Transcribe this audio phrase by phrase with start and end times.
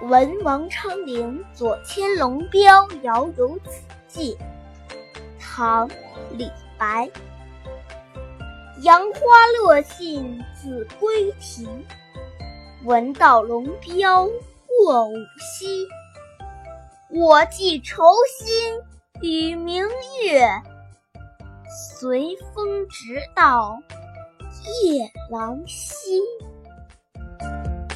[0.00, 4.36] 闻王昌龄左迁龙标遥有此寄
[5.38, 5.88] 唐
[6.32, 7.08] 李白
[8.82, 11.68] 杨花落尽子规啼
[12.84, 14.26] 闻道龙标
[14.66, 15.86] 过五溪
[17.10, 18.80] 我寄愁心
[19.20, 19.84] 与明
[20.24, 20.48] 月
[22.00, 23.78] 随风直到
[24.82, 26.20] 夜郎西。